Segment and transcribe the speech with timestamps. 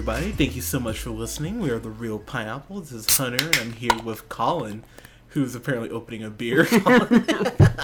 [0.00, 0.32] Everybody.
[0.32, 1.60] Thank you so much for listening.
[1.60, 2.80] We are the Reel Pineapple.
[2.80, 4.82] This is Hunter, and I'm here with Colin,
[5.28, 6.66] who's apparently opening a beer.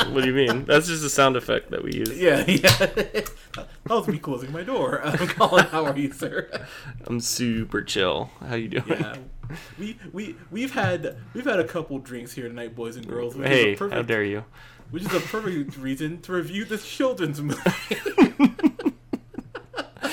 [0.09, 0.65] What do you mean?
[0.65, 2.17] That's just a sound effect that we use.
[2.19, 2.69] Yeah, yeah.
[2.87, 5.03] that was me closing my door.
[5.05, 6.49] Um, Colin, how are you, sir?
[7.07, 8.31] I'm super chill.
[8.41, 8.85] How you doing?
[8.89, 9.17] Yeah,
[9.79, 13.35] we we we've had we've had a couple drinks here tonight, boys and girls.
[13.37, 14.45] Which Hey, is a perfect, how dare you?
[14.91, 17.61] Which is a perfect reason to review this children's movie.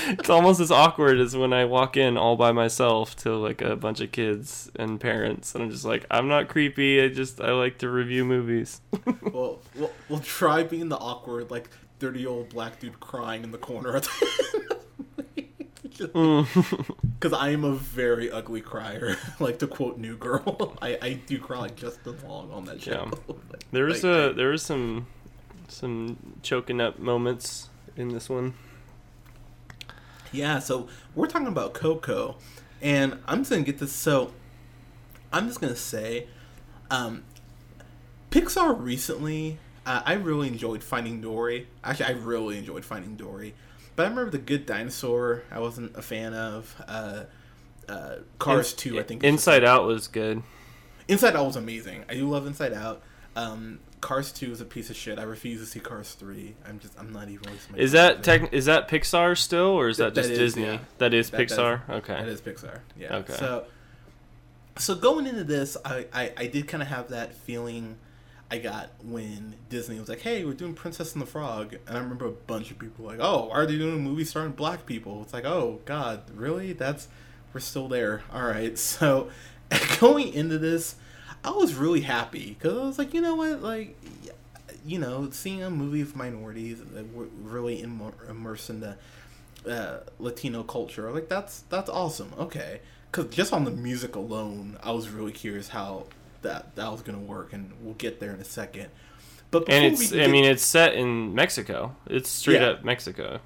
[0.05, 3.75] It's almost as awkward as when I walk in all by myself to like a
[3.75, 7.02] bunch of kids and parents, and I'm just like, I'm not creepy.
[7.02, 8.81] I just I like to review movies.
[9.22, 11.69] well, we'll we'll try being the awkward, like
[12.00, 14.02] thirty year old black dude crying in the corner.
[16.00, 16.95] Mm.
[17.23, 19.16] Because I am a very ugly crier.
[19.39, 22.81] like to quote New Girl, I, I do cry like just as long on that
[22.81, 23.09] show.
[23.30, 23.36] Yeah.
[23.72, 25.08] There was Like, a there was some
[25.70, 28.55] some choking up moments in this one.
[30.34, 32.36] Yeah, so we're talking about Coco,
[32.81, 33.94] and I'm just gonna get this.
[33.94, 34.34] So,
[35.31, 36.28] I'm just gonna say,
[36.92, 37.23] um,
[38.31, 41.67] Pixar recently, uh, I really enjoyed Finding Dory.
[41.84, 43.54] Actually, I really enjoyed Finding Dory,
[43.95, 45.44] but I remember The Good Dinosaur.
[45.52, 46.81] I wasn't a fan of.
[46.88, 47.23] Uh,
[47.88, 49.23] uh, Cars In- Two, I think.
[49.23, 50.42] Inside Out was good.
[51.08, 52.06] Inside Out was amazing.
[52.09, 53.02] I do love Inside Out.
[53.36, 55.17] Um, Cars Two is a piece of shit.
[55.17, 56.55] I refuse to see Cars Three.
[56.67, 57.47] I'm just, I'm not even.
[57.75, 58.51] Is that tech?
[58.53, 60.63] Is that Pixar still, or is That- that, that just is, Disney?
[60.65, 60.79] yeah.
[60.97, 61.89] That is That- that is- Pixar.
[61.89, 62.13] okay.
[62.15, 62.79] That is Pixar.
[62.99, 63.15] Yeah.
[63.17, 63.33] Okay.
[63.33, 63.65] So,
[64.77, 67.95] so going into this, I, I, I did kind of have that feeling
[68.51, 71.99] I got when Disney was like, "Hey, we're doing Princess and the Frog," and I
[72.02, 74.86] remember a bunch of people like, "Oh, why are they doing a movie starring black
[74.86, 76.73] people?" It's like, "Oh God, really?
[76.73, 77.08] That's
[77.53, 78.77] we're still there." All right.
[78.77, 79.30] So,
[79.99, 80.95] going into this,
[81.43, 83.98] I was really happy because I was like, you know what, like.
[84.86, 88.98] You know, seeing a movie of minorities that were really immer- immersed in the
[89.65, 91.09] uh, Latino culture.
[91.09, 92.33] Like that's that's awesome.
[92.37, 96.08] Okay, because just on the music alone, I was really curious how
[96.42, 98.89] that that was gonna work, and we'll get there in a second.
[99.52, 101.95] But and it's I mean it's set in Mexico.
[102.08, 102.71] It's straight Yeah.
[102.71, 103.39] up Mexico.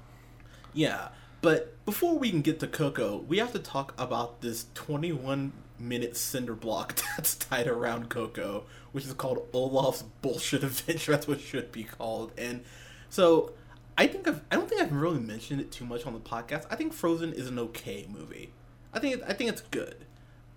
[0.74, 1.08] yeah.
[1.40, 6.16] But before we can get to Coco, we have to talk about this 21 minute
[6.16, 11.12] cinder block that's tied around Coco, which is called Olaf's bullshit adventure.
[11.12, 12.32] That's what it should be called.
[12.38, 12.62] And
[13.10, 13.52] so
[13.96, 16.66] I think I've, I don't think I've really mentioned it too much on the podcast.
[16.70, 18.50] I think Frozen is an okay movie.
[18.92, 19.96] I think I think it's good,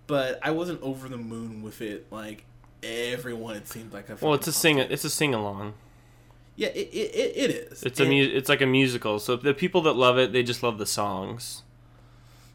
[0.06, 2.06] but I wasn't over the moon with it.
[2.10, 2.44] Like
[2.82, 4.10] everyone, it seemed like.
[4.10, 5.74] I Well, it's a sing it's a sing along.
[6.54, 7.82] Yeah, it, it, it, it is.
[7.82, 9.18] It's a And- mu- it's like a musical.
[9.18, 11.62] So the people that love it, they just love the songs.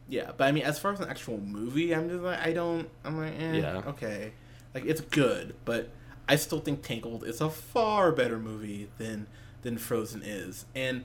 [0.10, 2.88] Yeah, but I mean, as far as an actual movie, I'm just like, I don't.
[3.04, 3.82] I'm like, eh, Yeah.
[3.88, 4.32] okay,
[4.74, 5.90] like it's good, but
[6.30, 9.28] I still think Tangled is a far better movie than
[9.64, 11.04] than Frozen is, and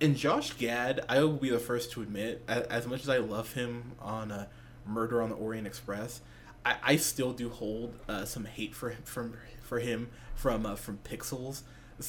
[0.00, 3.18] and Josh Gad, I will be the first to admit, as, as much as I
[3.18, 4.46] love him on uh,
[4.86, 6.20] Murder on the Orient Express,
[6.64, 10.76] I, I still do hold uh, some hate for him from for him from uh,
[10.76, 11.62] from Pixels.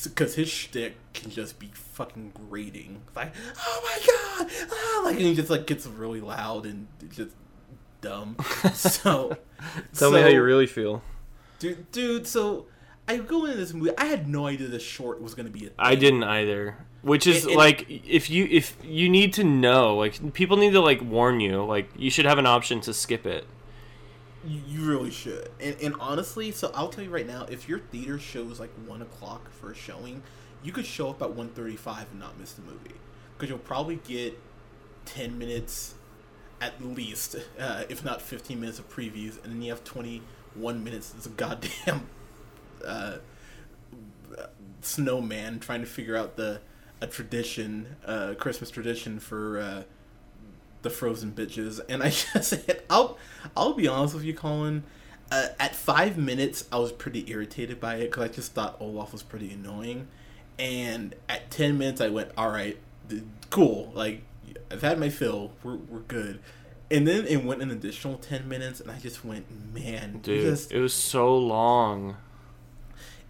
[0.03, 3.01] Because his shtick can just be fucking grating.
[3.16, 7.31] Like, oh my god, ah, like, and he just like gets really loud and just
[8.01, 8.35] dumb.
[8.73, 9.35] So,
[9.94, 11.01] Tell me how you really feel.
[11.59, 11.91] dude.
[11.91, 12.67] Dude, so
[13.07, 13.91] I go into this movie.
[13.97, 15.69] I had no idea this short was gonna be a.
[15.79, 16.00] I thing.
[16.00, 16.77] didn't either.
[17.01, 21.01] Which is like if you if you need to know, like people need to like
[21.01, 23.45] warn you, like you should have an option to skip it.
[24.41, 25.50] You, really should.
[25.59, 29.01] And, and honestly, so I'll tell you right now, if your theater shows like one
[29.01, 30.23] o'clock for a showing,
[30.63, 32.95] you could show up at one thirty-five and not miss the movie
[33.33, 34.39] because you'll probably get
[35.05, 35.95] ten minutes
[36.61, 41.13] at least, uh, if not fifteen minutes of previews, and then you have twenty-one minutes.
[41.18, 42.07] It's a goddamn
[42.85, 43.18] uh,
[44.81, 46.62] snowman trying to figure out the
[47.01, 49.59] a tradition, uh, Christmas tradition for.
[50.81, 51.80] The frozen bitches.
[51.90, 52.54] And i just
[52.90, 53.18] i'll
[53.56, 54.84] i'll be honest with you colin
[55.31, 59.12] uh, at five minutes i was pretty irritated by it because i just thought olaf
[59.12, 60.08] was pretty annoying.
[60.58, 62.78] And at 10 minutes i went all right
[63.10, 64.22] th- cool like
[64.72, 65.52] i've had my fill.
[65.64, 66.40] We're, we're good.
[66.92, 70.72] And then it went an additional 10 minutes and i just went man Dude, just
[70.72, 72.18] it was so long.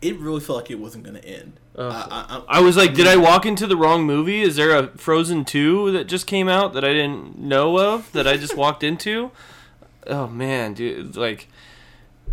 [0.01, 1.59] It really felt like it wasn't gonna end.
[1.75, 1.87] Oh.
[1.87, 4.41] Uh, I, I, I was like, did I walk into the wrong movie?
[4.41, 8.27] Is there a Frozen 2 that just came out that I didn't know of that
[8.27, 9.31] I just walked into?
[10.07, 11.49] Oh man, dude, like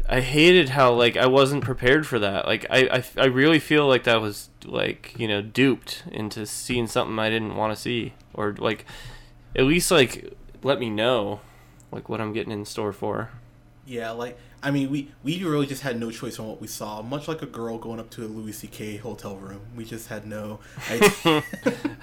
[0.08, 2.46] I hated how like I wasn't prepared for that.
[2.46, 6.86] Like I I, I really feel like that was like, you know, duped into seeing
[6.86, 8.86] something I didn't want to see or like
[9.54, 10.32] at least like
[10.62, 11.40] let me know
[11.90, 13.30] like what I'm getting in store for.
[13.84, 17.00] Yeah, like I mean, we we really just had no choice on what we saw.
[17.02, 18.96] Much like a girl going up to a Louis C.K.
[18.96, 20.58] hotel room, we just had no.
[20.90, 21.42] I,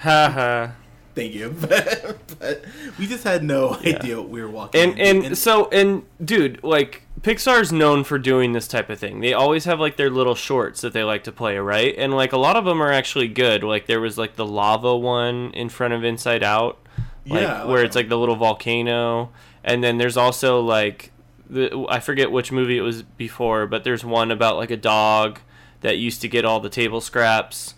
[0.00, 0.72] Ha ha.
[1.14, 2.64] thank you, but, but
[2.98, 3.96] we just had no Yeah.
[3.96, 4.80] idea what we were walking.
[4.80, 5.26] and into.
[5.28, 9.64] and so and dude like pixar's known for doing this type of thing they always
[9.64, 12.56] have like their little shorts that they like to play right and like a lot
[12.56, 16.04] of them are actually good like there was like the lava one in front of
[16.04, 16.78] inside out
[17.26, 19.30] like Yeah, like where it's like the little volcano
[19.62, 21.12] and then there's also like
[21.48, 25.38] the i forget which movie it was before but there's one about like a dog
[25.82, 27.74] that used to get all the table scraps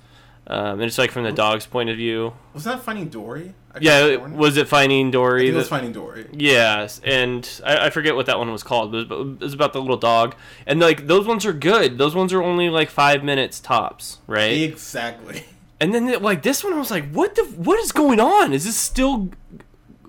[0.48, 3.52] um, and it's like from the dog's point of view was that Finding Dory?
[3.80, 6.26] Yeah it- was it finding dory it was Finding Dory.
[6.32, 9.72] Yes, and I, I forget what that one was called, but it it was about
[9.74, 10.34] the little dog.
[10.66, 11.98] And like those ones are good.
[11.98, 14.62] Those ones are only like five minutes tops, right?
[14.62, 15.44] Exactly.
[15.78, 18.54] And then like this one, I was like, what the what is going on?
[18.54, 19.28] Is this still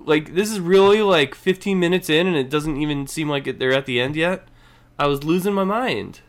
[0.07, 3.59] like this is really like 15 minutes in, and it doesn't even seem like it,
[3.59, 4.48] they're at the end yet?
[4.98, 6.21] I was losing my mind.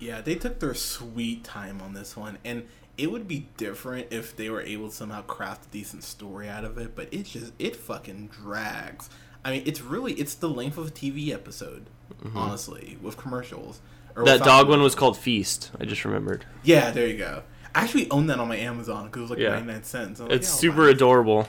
[0.00, 4.34] Yeah, they took their sweet time on this one, and it would be different if
[4.36, 6.96] they were able to somehow craft a decent story out of it.
[6.96, 9.10] But it just it fucking drags.
[9.44, 11.86] I mean, it's really it's the length of a TV episode,
[12.34, 13.80] honestly, with commercials.
[14.16, 14.38] Or Mm-hmm.
[14.38, 15.70] That dog one was called Feast.
[15.80, 16.44] I just remembered.
[16.64, 17.42] Yeah, there you go.
[17.74, 19.50] I actually own that on my Amazon because it was like Yeah.
[19.50, 20.18] ninety nine cents.
[20.20, 21.46] Like, It's yeah, super adorable.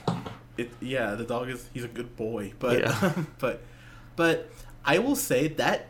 [0.60, 3.14] It, yeah, the dog is he's a good boy, but Yeah.
[3.40, 3.62] but
[4.16, 4.50] but
[4.86, 5.88] I will say that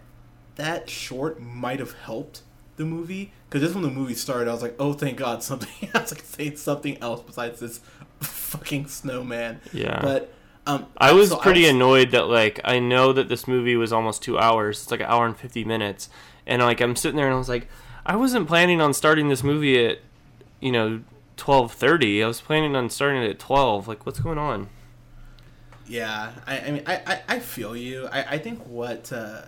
[0.56, 2.42] that short might have helped
[2.76, 5.90] the movie because just when the movie started, I was like, oh, thank God, something.
[5.94, 7.80] I was like, say something else besides this
[8.20, 9.62] fucking snowman.
[9.74, 10.00] Yeah.
[10.02, 10.34] But
[10.68, 13.92] um, I was so pretty was- annoyed that like I know that this movie was
[13.92, 14.82] almost two hours.
[14.84, 16.10] It's like an hour and fifty minutes,
[16.46, 17.68] and like I'm sitting there and I was like,
[18.06, 20.00] I wasn't planning on starting this movie at,
[20.60, 21.02] you know,
[21.40, 22.24] twelve thirty.
[22.24, 23.88] I was planning on starting at twelve.
[23.88, 24.70] Like, what's going on?
[25.88, 28.08] Yeah, I, I mean, I, I, I feel you.
[28.12, 29.42] I, I think what uh,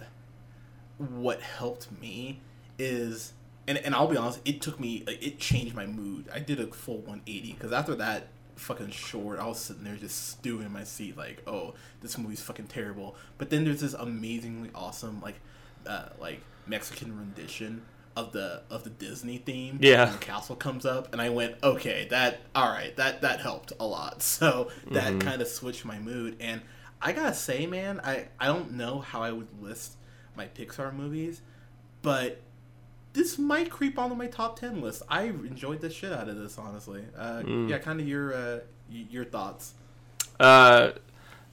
[0.97, 2.39] what helped me
[2.79, 3.33] is,
[3.67, 6.29] and, and I'll be honest, it took me, it changed my mood.
[6.33, 10.29] I did a full 180 because after that fucking short, I was sitting there just
[10.29, 13.15] stewing in my seat, like, oh, this movie's fucking terrible.
[13.37, 15.39] But then there's this amazingly awesome, like,
[15.85, 17.83] uh, like Mexican rendition
[18.15, 19.77] of the of the Disney theme.
[19.81, 20.05] Yeah.
[20.05, 23.85] the castle comes up, and I went, okay, that all right, that that helped a
[23.85, 24.21] lot.
[24.41, 26.61] So that kind of switched my mood, and
[27.01, 29.95] I gotta say, man, I I don't know how I would list
[30.35, 31.41] my Pixar movies,
[32.01, 32.41] but
[33.13, 35.01] this might creep onto my top ten list.
[35.09, 37.03] I enjoyed the shit out of this, honestly.
[37.17, 38.59] Uh, Yeah, kind of your uh,
[38.91, 39.73] y- your thoughts.
[40.39, 40.91] Uh,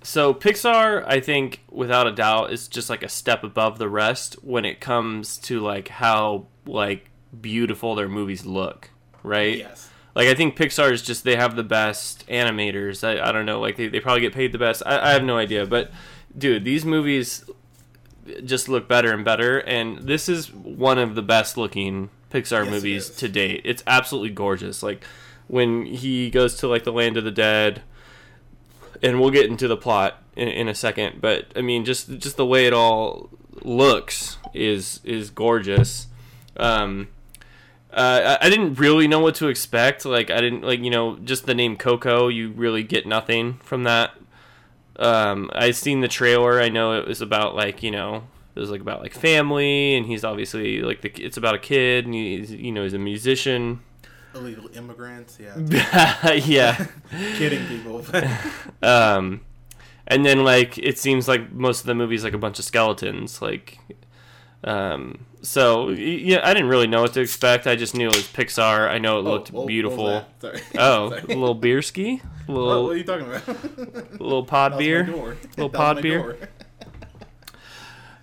[0.03, 4.35] so Pixar, I think, without a doubt, is just like a step above the rest
[4.43, 7.11] when it comes to like how like
[7.41, 8.91] beautiful their movies look,
[9.23, 9.59] right?
[9.59, 9.91] Yes.
[10.15, 13.07] Like I think Pixar is just they have the best animators.
[13.07, 14.83] I, I don't know, like they, they probably get paid the best.
[14.87, 15.91] I, I have no idea, but
[16.37, 17.45] dude, these movies
[18.45, 22.71] just look better and better, and this is one of the best looking Pixar Yes,
[22.71, 23.63] movies to date.
[23.65, 24.83] It's absolutely gorgeous.
[24.83, 25.05] Like
[25.47, 27.83] when he goes to like the land of the dead,
[29.03, 31.21] and we'll get into the plot in, in a second.
[31.21, 33.31] But I mean, just just the way it all
[33.63, 36.07] looks is is gorgeous.
[36.57, 37.09] Um,
[37.93, 40.05] uh, I, I didn't really know what to expect.
[40.05, 42.29] Like I didn't like you know just the name Coco.
[42.29, 44.13] You really get nothing from that.
[44.97, 46.61] Um, I seen the trailer.
[46.61, 48.25] I know it was about like you know
[48.55, 52.05] it was like about like family, and he's obviously like the it's about a kid,
[52.05, 53.81] and he's you know he's a musician.
[54.39, 55.39] Illegal immigrants.
[55.41, 56.33] Yeah.
[56.35, 56.87] yeah.
[57.37, 58.05] Kidding people.
[58.83, 59.41] Um,
[60.07, 63.43] and then like it seems like most of the movie's like a bunch of skeletons.
[63.43, 63.79] Like,
[64.65, 67.67] um, so yeah, I didn't really know what to expect.
[67.67, 68.89] I just knew it was Pixar.
[68.89, 70.25] I know it looked Oh, what- what beautiful.
[70.79, 74.21] Oh, a little beer ski, a What, little what are you talking about?
[74.21, 75.37] little pod That was my beer.
[75.57, 76.19] Little pod beer.
[76.23, 76.37] door.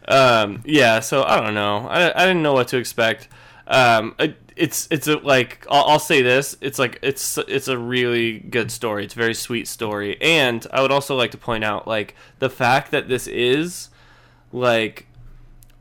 [0.08, 1.88] Um, yeah, so I don't know.
[1.88, 3.28] I, I didn't know what to expect.
[3.68, 4.16] Um,
[4.56, 6.58] it's it's a, like I'll, I'll say this.
[6.62, 9.06] It's like it's it's a really good story.
[9.06, 12.50] It's a very sweet story, and I would also like to point out like the
[12.50, 13.90] fact that this is
[14.52, 15.08] like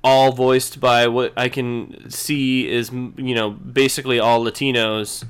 [0.03, 5.25] all voiced by what I can see is you know basically all Latinos.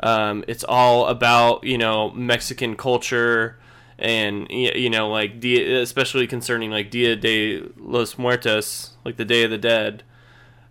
[0.00, 3.58] Um, it's all about you know Mexican culture
[3.98, 9.50] and you know like especially concerning like Dia de los Muertos, like the Day of
[9.50, 10.02] the Dead.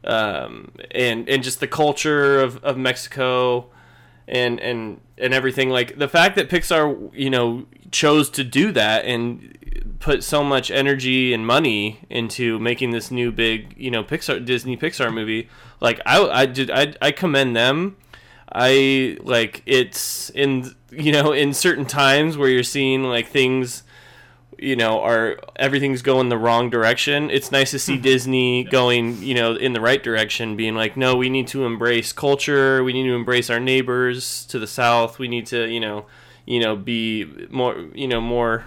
[0.06, 3.68] Um, and and just the culture of, of Mexico
[4.28, 5.70] and and and everything.
[5.70, 10.70] Like the fact that Pixar you know chose to do that and put so much
[10.70, 15.50] energy and money into making this new big you know Pixar Disney Pixar movie
[15.82, 17.98] like I I did I, I commend them.
[18.52, 23.84] I like it's in you know in certain times where you're seeing like things
[24.58, 28.02] you know are everything's going the wrong direction it's nice to see hmm.
[28.02, 32.14] disney going you know in the right direction being like no we need to embrace
[32.14, 36.06] culture we need to embrace our neighbors to the south we need to you know
[36.46, 38.66] you know be more you know more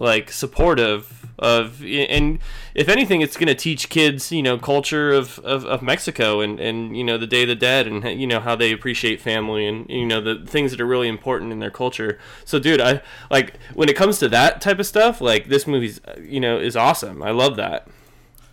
[0.00, 2.38] like supportive of and
[2.74, 6.58] if anything it's going to teach kids you know culture of, of, of mexico and,
[6.60, 9.66] and you know the day of the dead and you know how they appreciate family
[9.66, 13.00] and you know the things that are really important in their culture so dude i
[13.30, 16.76] like when it comes to that type of stuff like this movie's you know is
[16.76, 17.88] awesome i love that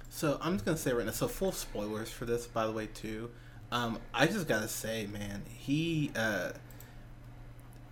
[0.09, 1.11] So I'm just gonna say right now.
[1.11, 3.29] So full spoilers for this, by the way, too.
[3.71, 6.53] Um, I just gotta say, man, he, uh,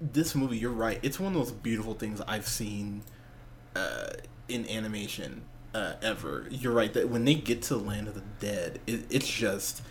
[0.02, 0.58] this movie.
[0.58, 1.00] You're right.
[1.04, 3.04] It's one of those beautiful things I've seen
[3.76, 4.10] uh,
[4.48, 6.48] in animation uh, ever.
[6.50, 9.82] You're right that when they get to the land of the dead, it, it's just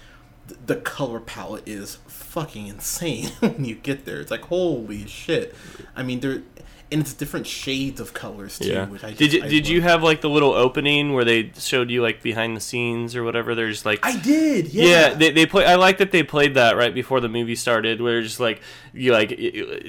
[0.67, 4.21] the color palette is fucking insane when you get there.
[4.21, 5.55] It's like holy shit.
[5.95, 6.43] I mean, there
[6.93, 8.69] and it's different shades of colors too.
[8.69, 11.25] yeah Which I just, did you I did you have like the little opening where
[11.25, 14.69] they showed you like behind the scenes or whatever there's like I did.
[14.73, 14.85] Yeah.
[14.85, 15.65] Yeah, they, they play.
[15.65, 18.61] I like that they played that right before the movie started, where just like
[18.93, 19.31] you like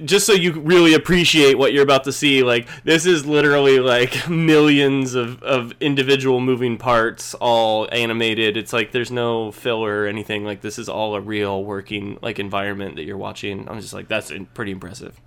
[0.06, 2.44] just so you really appreciate what you're about to see.
[2.44, 8.58] Like this is literally like millions of of individual moving parts, all animated.
[8.58, 10.44] It's like there's no filler or anything.
[10.46, 13.68] Like this is all a real working like environment that you're watching.
[13.70, 15.20] I'm just like that's pretty impressive.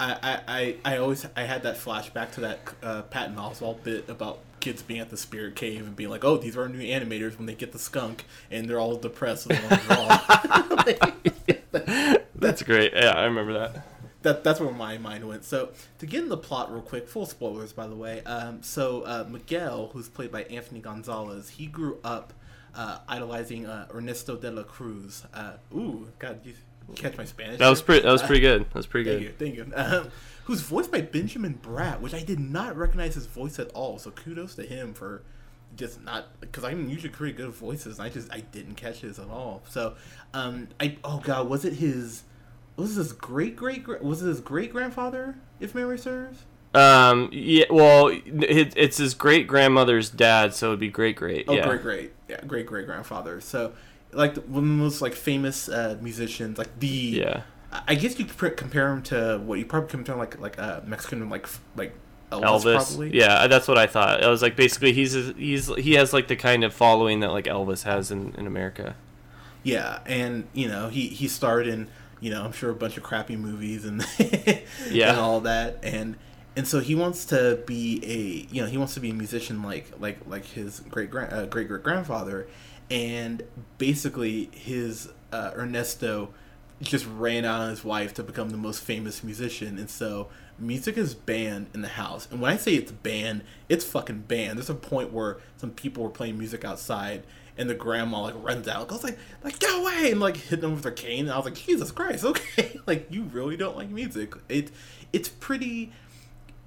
[0.00, 4.38] I, I, I, always I had that flashback to that uh, Patton Oswalt bit about
[4.60, 7.46] kids being at the spirit cave and being like, oh, these are new animators when
[7.46, 9.88] they get the skunk and they're all depressed and they want to
[11.72, 12.22] draw.
[12.34, 12.92] That's great.
[12.94, 13.84] Yeah, I remember that.
[14.22, 15.44] that that's where my mind went.
[15.44, 18.22] So to get in the plot real quick, full spoilers by the way.
[18.24, 22.32] Um, so uh, Miguel, who's played by Anthony Gonzalez, he grew up
[22.74, 25.24] uh, idolizing uh, Ernesto de la Cruz.
[25.34, 26.54] Uh, ooh, God, you
[26.96, 27.58] catch my Spanish?
[27.58, 28.02] That was pretty.
[28.02, 28.62] That was pretty good.
[28.62, 29.56] That was pretty Thank good.
[29.56, 29.72] you, thank you.
[29.74, 30.10] Um,
[30.44, 33.98] who's voiced by Benjamin Bratt, which I did not recognize his voice at all.
[33.98, 35.22] So kudos to him for
[35.76, 37.98] just not because I'm usually pretty good at voices.
[37.98, 39.62] And I just I didn't catch his at all.
[39.68, 39.94] So
[40.32, 42.22] um, I oh god, was it his?
[42.76, 44.02] Was his great great great.
[44.02, 45.36] was it his great grandfather?
[45.60, 46.44] If memory serves.
[46.74, 47.28] Um.
[47.32, 47.64] Yeah.
[47.70, 51.44] Well, it, it's his great grandmother's dad, so it'd be great great.
[51.48, 51.66] Oh, yeah.
[51.66, 53.40] great great yeah great great grandfather.
[53.40, 53.72] So
[54.18, 57.42] like one of the most like famous uh, musicians, like the Yeah.
[57.86, 60.80] I- guess you could compare him to what you probably compare him like like uh,
[60.84, 61.46] Mexican like
[61.76, 61.92] like
[62.32, 62.74] Elvis, Elvis.
[62.74, 63.16] probably.
[63.16, 64.22] Yeah, that's what I thought.
[64.22, 67.46] I was like, basically, he's he's he has like the kind of following that like
[67.46, 68.94] Elvis has in, in America.
[69.62, 71.88] Yeah, and you know he he starred in
[72.20, 74.04] you know I'm sure a bunch of crappy movies and
[74.90, 75.10] Yeah.
[75.10, 76.16] and all that and
[76.56, 79.62] and so he wants to be a you know he wants to be a musician
[79.62, 82.46] like like like his great grand uh, great great grandfather
[82.90, 83.42] and
[83.76, 86.30] basically his uh, Ernesto
[86.80, 89.78] just ran out on his wife to become the most famous musician.
[89.78, 90.28] And so
[90.58, 92.28] music is banned in the house.
[92.30, 94.58] And when I say it's banned it's fucking banned.
[94.58, 97.24] There's a point where some people were playing music outside
[97.56, 100.12] and the grandma like runs out goes like like get away!
[100.12, 101.24] and like hit them with her cane.
[101.24, 102.80] And I was like Jesus Christ okay.
[102.86, 104.34] Like you really don't like music.
[104.48, 104.70] It
[105.12, 105.92] it's pretty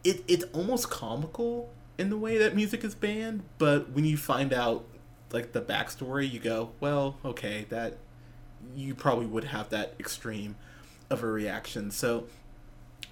[0.04, 3.44] it it's almost comical in the way that music is banned.
[3.58, 4.86] But when you find out
[5.34, 7.98] like the backstory you go well okay that
[8.76, 10.56] you probably would have that extreme
[11.10, 11.92] of a reaction.
[11.92, 12.26] So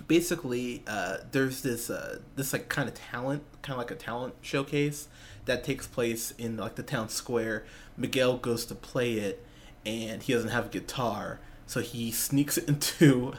[0.07, 4.35] basically uh, there's this uh, this like kind of talent kind of like a talent
[4.41, 5.07] showcase
[5.45, 7.65] that takes place in like the town square.
[7.97, 9.45] Miguel goes to play it
[9.85, 13.33] and he doesn't have a guitar so he sneaks into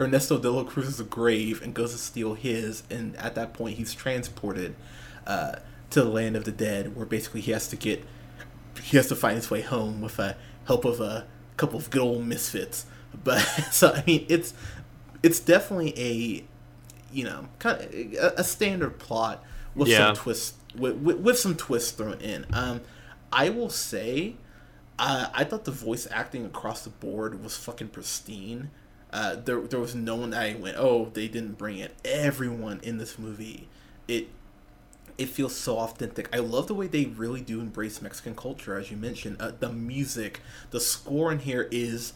[0.00, 3.92] ernesto de la cruz's grave and goes to steal his and at that point he's
[3.94, 4.74] transported
[5.26, 5.56] uh,
[5.90, 8.04] to the land of the dead where basically he has to get
[8.82, 11.26] he has to find his way home with the help of a
[11.56, 12.86] couple of good old misfits.
[13.24, 13.40] But
[13.72, 14.52] so I mean, it's
[15.22, 16.44] it's definitely a
[17.12, 19.42] you know kind of a, a standard plot
[19.74, 20.08] with Yeah.
[20.08, 22.44] some twists with, with, with some twists thrown in.
[22.52, 22.82] Um,
[23.32, 24.34] I will say,
[24.98, 28.70] uh, I thought the voice acting across the board was fucking pristine.
[29.10, 31.94] Uh, there, there was no one that I went, oh, they didn't bring it.
[32.04, 33.68] Everyone in this movie,
[34.06, 34.28] it
[35.18, 36.34] it feels so authentic.
[36.34, 39.36] I love the way they really do embrace Mexican culture, as you mentioned.
[39.40, 42.12] Uh, the music, the score in here is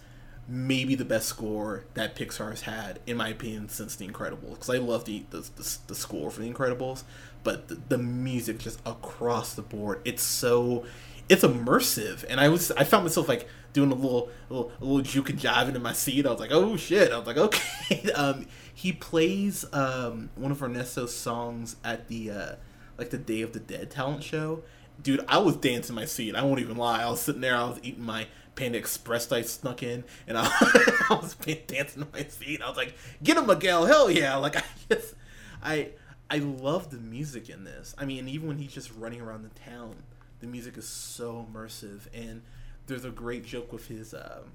[0.49, 4.50] maybe the best score that Pixar's had, in my opinion, since The Incredibles.
[4.50, 7.04] Because I love the, the, the the score for The Incredibles,
[7.42, 10.85] but the, the music just across the board, it's so
[11.28, 14.85] it's immersive, and I was I found myself like doing a little a little, a
[14.85, 16.26] little juke and jiving in my seat.
[16.26, 17.12] I was like, oh shit!
[17.12, 18.11] I was like, okay.
[18.12, 22.52] um, he plays um, one of Ernesto's songs at the uh,
[23.00, 24.62] like the Day of the Dead talent show.
[25.02, 26.37] Dude, I was dancing my seat.
[26.37, 27.02] I won't even lie.
[27.02, 27.57] I was sitting there.
[27.57, 30.45] I was eating my Panda Express I snuck in, and I,
[31.11, 31.35] I was
[31.66, 32.61] dancing my seat.
[32.62, 33.87] I was like, "Get him, Miguel!
[33.87, 35.14] Hell yeah!" Like I just,
[35.62, 35.88] I,
[36.28, 37.95] I love the music in this.
[37.97, 39.97] I mean, even when he's just running around the town,
[40.40, 42.02] the music is so immersive.
[42.12, 42.42] And
[42.87, 44.52] there's a great joke with his, um,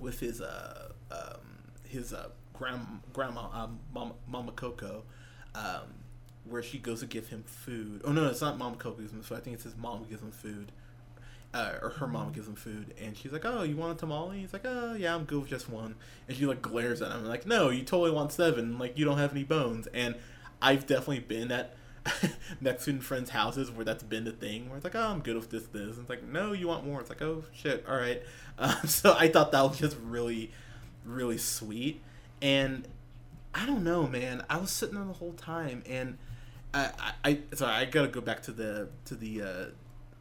[0.00, 1.40] with his, uh, um,
[1.86, 5.02] his uh, grandma, grandma, um, Mama, Mama Coco,
[5.54, 6.01] um,
[6.44, 8.02] where she goes to give him food.
[8.04, 9.38] Oh no, it's not Mama Coco gives him food.
[9.38, 10.72] I think it's his mom who gives him food.
[11.54, 14.38] Uh, or her mom gives him food, and she's like, "Oh, you want a tamale?"
[14.40, 15.96] He's like, "Oh, yeah, I'm good with just one."
[16.26, 18.78] And she like glares at him, like, "No, you totally want seven.
[18.78, 20.14] Like, you don't have any bones." And
[20.62, 21.76] I've definitely been at
[22.60, 25.50] Mexican friends' houses where that's been the thing, where it's like, "Oh, I'm good with
[25.50, 28.22] this, this." And it's like, "No, you want more?" It's like, "Oh shit, all right."
[28.58, 30.52] Um, so I thought that was just really,
[31.06, 32.02] really sweet,
[32.42, 32.86] and
[33.54, 34.44] I don't know, man.
[34.48, 36.18] I was sitting there the whole time, and
[36.74, 39.64] I, I, sorry, I gotta go back to the to the uh,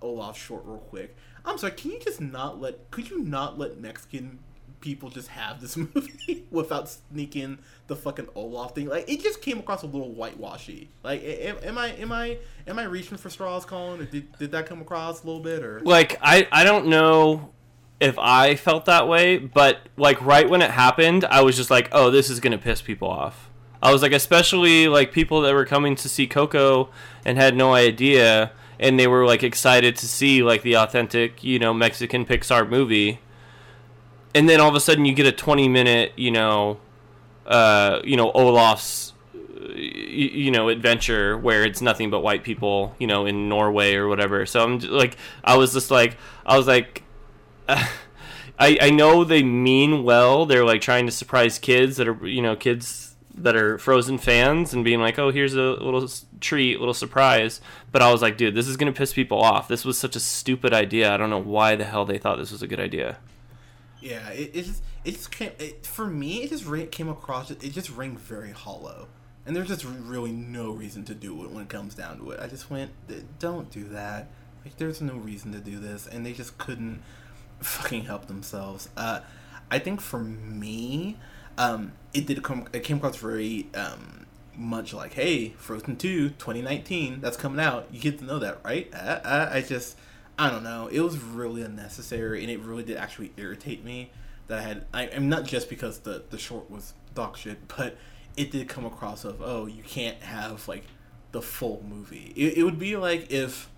[0.02, 1.16] Olaf short real quick.
[1.46, 2.92] I'm sorry, can you just not let?
[2.92, 4.40] Could you not let Mexican
[4.82, 8.88] people just have this movie without sneaking the fucking Olaf thing?
[8.88, 10.90] Like, it just came across a little whitewashy.
[11.04, 14.02] Like, am, am I am I am I reaching for straws, Colin?
[14.02, 15.64] Or did did that come across a little bit?
[15.64, 17.52] Or like I I don't know
[18.02, 21.90] if I felt that way, but like right when it happened, I was just like,
[21.92, 23.51] oh, this is gonna piss people off.
[23.82, 26.90] I was like, especially like people that were coming to see Coco
[27.26, 31.60] and had no idea and they were like excited to see like the authentic, you
[31.60, 33.20] know, Mexican Pixar movie.
[34.34, 36.80] And then all of a sudden you get a 20 minute, you know,
[37.46, 39.14] uh, you know, Olaf's
[39.76, 44.46] you, know, adventure where it's nothing but white people, you know, in Norway or whatever.
[44.48, 47.04] So I'm just, like I was just like I was like
[47.68, 50.46] I, I know they mean well.
[50.46, 54.74] They're like trying to surprise kids that are, you know, kids that are Frozen fans
[54.74, 56.08] and being like, "Oh, here's a little
[56.40, 57.62] treat, little surprise."
[57.92, 59.68] But I was like, "Dude, this is gonna piss people off.
[59.68, 61.14] This was such a stupid idea.
[61.14, 63.18] I don't know why the hell they thought this was a good idea."
[64.00, 66.44] Yeah, it, it just it just came it, for me.
[66.44, 67.52] It just came across.
[67.52, 69.08] It just rang very hollow,
[69.46, 72.40] and there's just really no reason to do it when it comes down to it.
[72.40, 72.92] I just went,
[73.40, 74.30] "Don't do that."
[74.66, 77.02] Like, there's no reason to do this, and they just couldn't
[77.62, 78.90] fucking help themselves.
[78.96, 79.22] Uh,
[79.72, 81.18] I think for me,
[81.58, 82.68] um, it did come.
[82.74, 87.88] It came across very um, much like, "Hey, Frozen 2, 2019, that's coming out.
[87.92, 89.98] You get to know that, right?" I, I, I just,
[90.38, 90.88] I don't know.
[90.88, 94.12] It was really unnecessary, and it really did actually irritate me
[94.48, 94.86] that I had.
[94.94, 97.98] I, am not just because the the short was dog shit, but
[98.38, 100.86] it did come across of, oh, you can't have like
[101.32, 102.34] the full movie.
[102.36, 103.70] It, it would be like if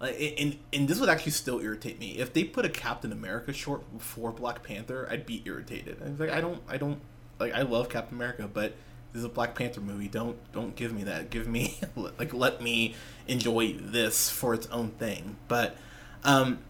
[0.00, 3.82] and and this would actually still irritate me if they put a Captain America short
[3.92, 5.08] before Black Panther.
[5.10, 6.00] I'd be irritated.
[6.04, 7.00] I was like, I don't, I don't
[7.40, 7.52] like.
[7.52, 8.74] I love Captain America, but
[9.12, 10.08] this is a Black Panther movie.
[10.08, 11.30] Don't don't give me that.
[11.30, 12.94] Give me like let me
[13.26, 15.36] enjoy this for its own thing.
[15.48, 15.76] But
[16.22, 16.60] um,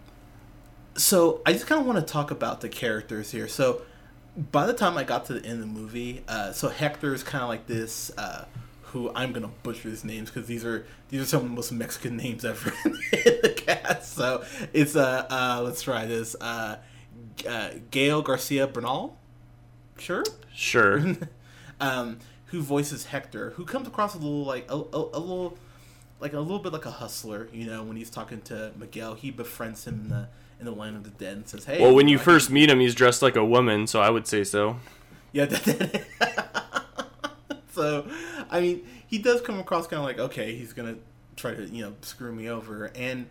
[0.95, 3.47] so I just kind of want to talk about the characters here.
[3.47, 3.83] So
[4.51, 7.23] by the time I got to the end of the movie, uh, so Hector is
[7.23, 8.11] kind of like this.
[8.17, 8.45] Uh,
[8.91, 11.71] who I'm gonna butcher his names because these are these are some of the most
[11.71, 14.13] Mexican names ever in the cast.
[14.13, 16.35] So it's uh, uh let's try this.
[16.39, 16.77] Uh,
[17.47, 19.17] uh Gael Garcia Bernal,
[19.97, 20.23] sure,
[20.53, 21.15] sure.
[21.79, 25.57] um, who voices Hector, who comes across a little like a, a, a, little
[26.19, 27.47] like a little bit like a hustler.
[27.53, 30.27] You know, when he's talking to Miguel, he befriends him in the
[30.59, 32.79] in the land of the dead and says, "Hey." Well, when you first meet him,
[32.79, 34.77] he's dressed like a woman, so I would say so.
[35.31, 35.45] Yeah.
[37.79, 38.05] so
[38.49, 40.97] I mean, he does come across kind of like, okay, he's gonna
[41.35, 43.27] try to you know screw me over, and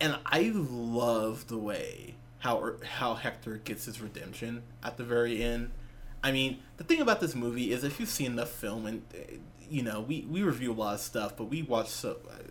[0.00, 5.42] and I love the way how er, how Hector gets his redemption at the very
[5.42, 5.72] end.
[6.22, 9.36] I mean, the thing about this movie is if you've seen the film, and eh,
[9.68, 12.42] you know, we we review a lot of stuff, but we watch so eh,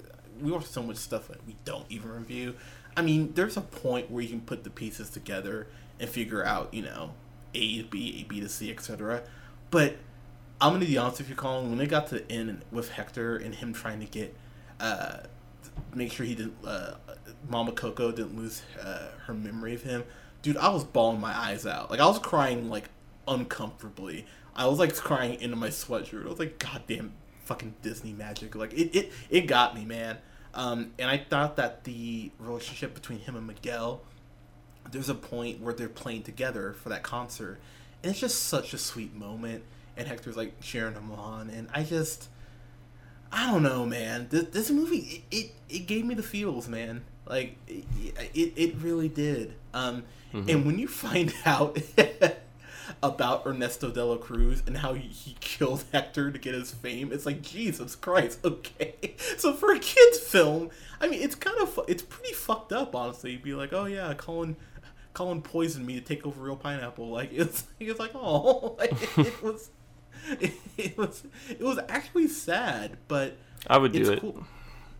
[0.41, 2.55] we watch so much stuff that we don't even review.
[2.97, 5.67] I mean, there's a point where you can put the pieces together
[5.99, 7.11] and figure out, you know,
[7.53, 9.23] A to B, A B to C, etc.
[9.71, 9.97] But
[10.61, 11.69] I'm gonna be honest with you, Colin.
[11.69, 14.35] When they got to the end with Hector and him trying to get,
[14.79, 15.19] uh,
[15.93, 16.95] make sure he didn't, uh,
[17.49, 20.03] Mama Coco didn't lose uh, her memory of him,
[20.41, 21.89] dude, I was bawling my eyes out.
[21.89, 22.89] Like I was crying like
[23.27, 24.25] uncomfortably.
[24.55, 26.25] I was like crying into my sweatshirt.
[26.25, 27.13] I was like, goddamn,
[27.45, 28.55] fucking Disney magic.
[28.55, 30.17] Like it, it, it got me, man.
[30.53, 34.01] Um, and I thought that the relationship between him and Miguel,
[34.91, 37.59] there's a point where they're playing together for that concert,
[38.03, 39.63] and it's just such a sweet moment
[39.99, 42.29] and Hector's like cheering him on, and I just,
[43.31, 44.27] I don't know, man.
[44.29, 47.03] This, this movie, it, it, it gave me the feels, man.
[47.27, 47.85] Like it,
[48.33, 49.53] it, it really did.
[49.73, 50.49] Um, Mm-hmm.
[50.49, 51.77] And when you find out
[53.03, 57.11] about Ernesto de la Cruz and how he, he killed Hector to get his fame,
[57.11, 58.39] it's like Jesus Christ.
[58.49, 62.95] Okay, so for a kids film, I mean, it's kind of it's pretty fucked up,
[62.95, 63.31] honestly.
[63.31, 64.55] You'd be like, oh yeah, Colin.
[65.13, 67.09] Colin poisoned me to take over reel pineapple.
[67.09, 69.69] Like it's, it's like oh, like, it was,
[70.39, 74.21] it, it was, it was actually sad, but I would do it.
[74.21, 74.45] cool.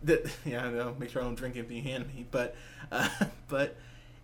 [0.04, 0.94] That yeah, I know.
[0.98, 2.30] Make sure I don't drink empty handed.
[2.30, 2.56] But
[2.90, 3.08] uh,
[3.48, 3.76] but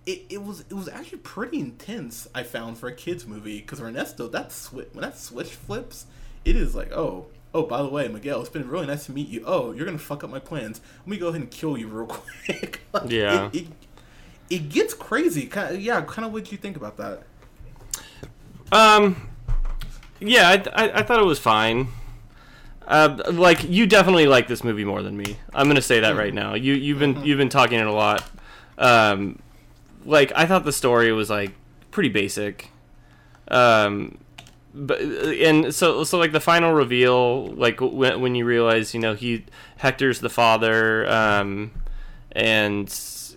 [0.06, 2.28] it, it was it was actually pretty intense.
[2.34, 6.06] I found for a kids movie because Ernesto that switch when that switch flips,
[6.44, 9.28] it is like oh oh by the way Miguel, it's been really nice to meet
[9.28, 9.42] you.
[9.46, 10.80] Oh you're gonna fuck up my plans.
[11.00, 12.80] Let me go ahead and kill you real quick.
[12.92, 13.50] Like, Yeah.
[13.52, 13.66] It, it,
[14.48, 15.46] it gets crazy.
[15.46, 16.00] Kind of, yeah.
[16.02, 17.24] Kind of what you think about that?
[18.72, 19.28] Um,
[20.20, 21.88] yeah, I, I, I thought it was fine.
[22.86, 25.36] Uh, like you definitely like this movie more than me.
[25.52, 26.54] I'm gonna say that right now.
[26.54, 28.28] You you've been you've been talking it a lot.
[28.78, 29.40] Um,
[30.04, 31.52] like I thought the story was like
[31.90, 32.70] pretty basic.
[33.48, 34.18] Um,
[34.72, 39.14] but and so so like the final reveal, like when when you realize you know
[39.14, 39.44] he
[39.78, 41.72] Hector's the father, um,
[42.32, 42.88] and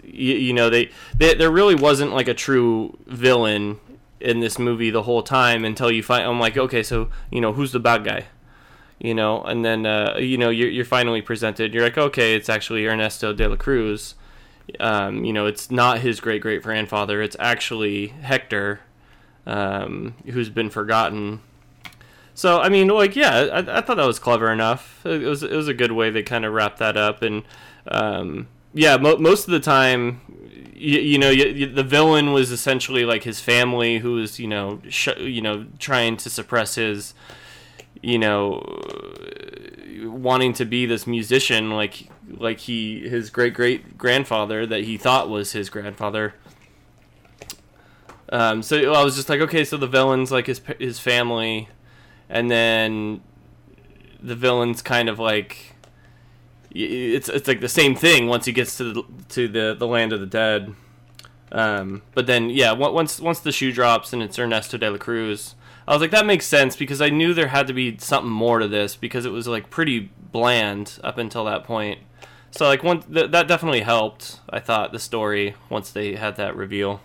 [0.03, 3.79] you, you know they, they there really wasn't like a true villain
[4.19, 7.53] in this movie the whole time until you find I'm like okay so you know
[7.53, 8.25] who's the bad guy?
[8.99, 11.73] You know and then uh, you know you're, you're finally presented.
[11.73, 14.15] You're like okay it's actually Ernesto de la Cruz.
[14.79, 17.21] Um, you know it's not his great great grandfather.
[17.21, 18.81] It's actually Hector
[19.45, 21.41] um, who's been forgotten.
[22.33, 25.05] So I mean like yeah I, I thought that was clever enough.
[25.05, 27.21] It was it was a good way they kind of wrapped that up.
[27.21, 27.43] And
[27.87, 30.21] um, yeah mo- most of the time
[30.79, 34.47] you, you know, you, you, the villain was essentially like his family, who was, you
[34.47, 37.13] know, sh- you know, trying to suppress his,
[38.01, 38.63] you know,
[40.03, 45.29] wanting to be this musician, like like he his great great grandfather that he thought
[45.29, 46.33] was his grandfather.
[48.31, 51.67] Um, so I was just like, okay, so the villain's like his his family,
[52.29, 53.21] and then
[54.21, 55.75] the villain's kind of like
[56.71, 60.13] it's it's like the same thing once he gets to the to the, the land
[60.13, 60.75] of the dead.
[61.51, 65.55] Um, but then yeah, once once the shoe drops and it's Ernesto de la Cruz,
[65.87, 68.59] I was like that makes sense because I knew there had to be something more
[68.59, 71.99] to this because it was like pretty bland up until that point.
[72.51, 74.39] So like one th- that definitely helped.
[74.49, 77.01] I thought the story once they had that reveal.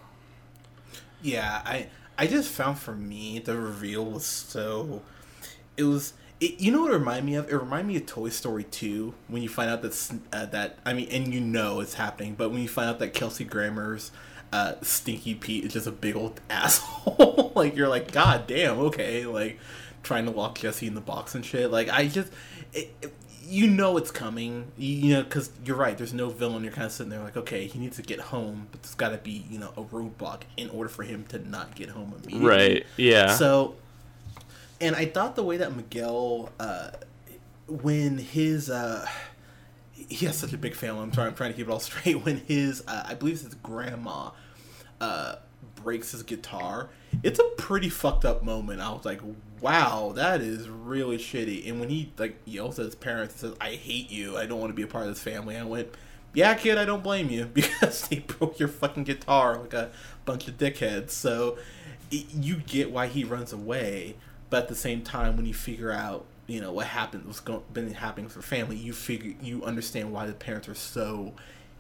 [1.23, 5.03] Yeah, I I just found for me the reveal was so
[5.77, 6.13] it was
[6.45, 7.49] it, you know what it reminded me of?
[7.49, 10.93] It reminded me of Toy Story 2 when you find out that uh, that I
[10.93, 14.11] mean and you know it's happening, but when you find out that Kelsey Grammer's
[14.53, 19.27] uh, Stinky Pete is just a big old asshole, like you're like god damn, okay,
[19.27, 19.59] like
[20.03, 21.71] trying to lock Jesse in the box and shit.
[21.71, 22.33] Like I just
[22.73, 23.15] it, it-
[23.47, 25.99] you know it's coming, you, you know, because you're right.
[25.99, 26.65] There's no villain.
[26.65, 29.11] You're kind of sitting there like, okay, he needs to get home, but there's got
[29.11, 32.49] to be, you know, a roadblock in order for him to not get home immediately.
[32.49, 32.87] Right.
[32.97, 33.35] Yeah.
[33.37, 33.75] So,
[34.81, 36.91] and I thought the way that Miguel, uh,
[37.69, 39.07] when his, uh,
[39.93, 41.03] he has such a big family.
[41.03, 42.25] I'm trying, I'm trying to keep it all straight.
[42.25, 44.31] When his, uh, I believe it's his grandma,
[45.01, 45.37] uh,
[45.77, 46.91] breaks his guitar.
[47.23, 48.81] It's a pretty fucked up moment.
[48.81, 49.21] I was like,
[49.61, 51.69] wow, that is really shitty.
[51.69, 54.37] And when he like yells at his parents and says, "I hate you.
[54.37, 55.89] I don't want to be a part of this family," I went,
[56.35, 59.91] "Yeah, kid, I don't blame you because they broke your fucking guitar like a
[60.27, 61.57] bunch of dickheads." So
[62.11, 64.17] you get why he runs away,
[64.55, 67.65] but at the same time, when you figure out you know what happened, what's go-
[67.73, 71.33] been happening for family, you figure you understand why the parents are so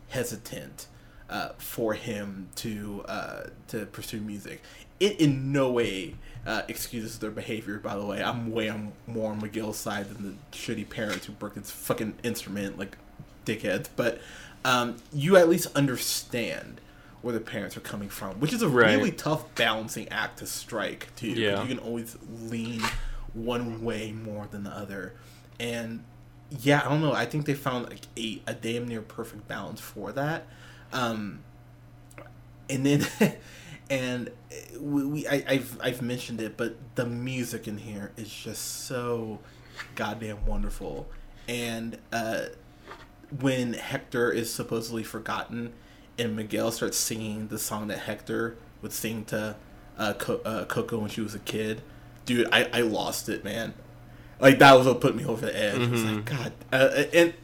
[0.08, 0.88] hesitant
[1.30, 4.60] uh, for him to uh, to pursue music.
[4.98, 7.78] It in no way uh, excuses their behavior.
[7.78, 11.32] By the way, I'm way on more on Miguel's side than the shitty parents who
[11.32, 12.98] broke his fucking instrument like
[13.46, 13.86] dickheads.
[13.94, 14.20] But
[14.64, 16.80] um, you at least understand
[17.24, 18.96] where the parents are coming from, which is a Right.
[18.96, 21.28] really tough balancing act to strike too.
[21.30, 21.62] Yeah.
[21.62, 22.16] you can always
[22.48, 22.82] lean
[23.32, 25.14] one way more than the other,
[25.58, 26.04] and
[26.60, 27.12] yeah, I don't know.
[27.12, 30.46] I think they found like a, a damn near perfect balance for that.
[30.92, 31.40] Um,
[32.70, 33.06] and then,
[33.90, 34.30] and
[34.78, 39.40] we, we I, I've I've mentioned it, but the music in here is just so
[39.94, 41.08] goddamn wonderful.
[41.48, 42.44] And uh,
[43.40, 45.72] when Hector is supposedly forgotten,
[46.18, 49.56] and Miguel starts singing the song that Hector would sing to
[49.98, 51.80] uh, Co- uh, Coco when she was a kid,
[52.26, 53.74] dude, I, I lost it, man.
[54.40, 55.88] Like that was what put me over the edge.
[55.88, 57.34] Was like God, uh, and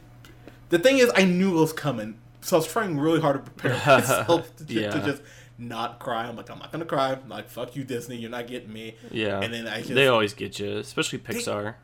[0.69, 3.51] the thing is, I knew it was coming, so I was trying really hard to
[3.51, 5.21] prepare myself to, ju- to just
[5.57, 6.25] not cry.
[6.27, 7.13] I'm like, I'm not gonna cry.
[7.13, 8.95] I'm like, fuck you, Disney, you're not getting me.
[9.09, 9.39] yeah.
[9.39, 11.75] And then I just they always get you, especially Pixar.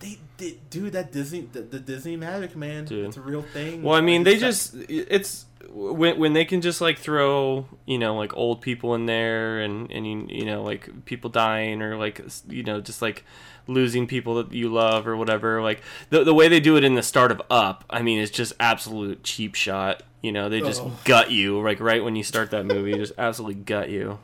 [0.00, 0.94] they did, dude.
[0.94, 2.86] That Disney, the, the Disney magic, man.
[2.86, 3.06] Dude.
[3.06, 3.82] It's a real thing.
[3.82, 8.16] Well, I mean, they just it's when when they can just like throw you know
[8.16, 12.20] like old people in there and and you, you know like people dying or like
[12.48, 13.24] you know just like
[13.66, 16.94] losing people that you love or whatever like the the way they do it in
[16.94, 20.48] the start of up I mean it's just absolute cheap shot you know?
[20.48, 20.98] They just Oh.
[21.04, 24.18] gut you like right when you start that movie just absolutely gut you.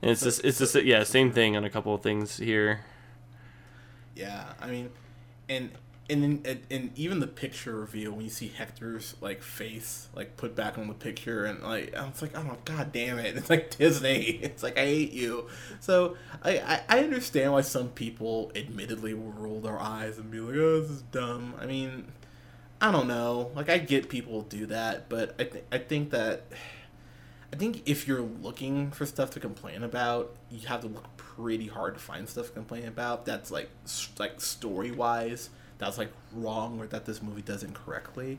[0.00, 2.80] And it's just it's just yeah same thing on a couple of things here.
[4.14, 4.90] Yeah, I mean,
[5.48, 5.70] and
[6.12, 10.54] and then and, even the picture reveal when you see Hector's like face like put
[10.54, 13.36] back on the picture and like I was like oh god damn it.
[13.42, 15.48] It's like Disney it's like I hate you.
[15.80, 20.56] So I, I understand why some people admittedly will roll their eyes and be like
[20.56, 21.54] oh this is dumb.
[21.58, 22.12] I mean
[22.80, 23.50] I don't know.
[23.54, 26.44] Like I get people do that but I think I think that
[27.52, 31.66] I think if you're looking for stuff to complain about, you have to look pretty
[31.66, 33.26] hard to find stuff to complain about.
[33.26, 33.68] That's like
[34.18, 35.50] like story wise,
[35.82, 38.38] that's like wrong or that this movie does incorrectly.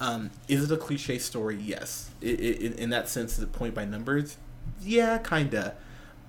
[0.00, 1.56] Um, is it a cliche story?
[1.56, 2.10] Yes.
[2.22, 4.36] I i in, in that sense, the point by numbers,
[4.80, 5.74] yeah, kinda.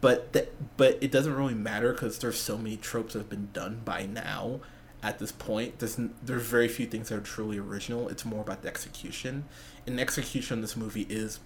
[0.02, 3.50] But that but it doesn't really matter because there's so many tropes that have been
[3.54, 4.60] done by now.
[5.04, 8.10] At this point, there's there's very few things that are truly original.
[8.10, 9.45] It's more about the execution,
[9.88, 11.39] and the execution of this movie is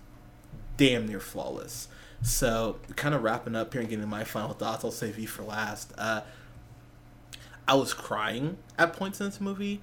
[0.77, 1.87] damn near flawless.
[2.21, 5.43] So, kind of wrapping up here and getting my final thoughts, I'll save you for
[5.43, 5.93] last.
[5.97, 6.21] Uh,
[7.67, 9.81] I was crying at points in this movie,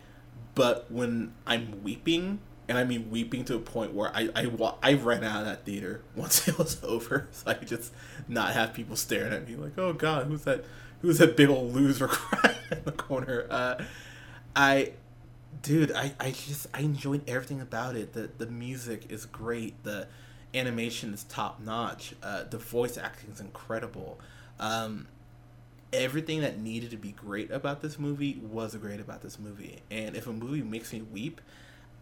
[0.55, 4.95] but when I'm weeping, and I mean weeping to a point where I I, I
[4.95, 7.93] ran out of that theater once it was over, so I could just
[8.29, 10.65] not have people staring at me like, oh god, who's that?
[11.01, 13.47] Who's that big old loser crying in the corner?
[13.51, 13.83] Uh,
[14.55, 14.93] I
[15.61, 20.09] dude I, I just i enjoyed everything about it the the music is great the
[20.55, 24.19] animation is top notch uh, the voice acting is incredible
[24.59, 25.07] um,
[25.93, 30.17] everything that needed to be great about this movie was great about this movie and
[30.17, 31.41] if a movie makes me weep